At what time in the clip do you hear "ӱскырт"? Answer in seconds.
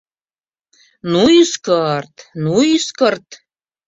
1.41-2.13, 2.75-3.27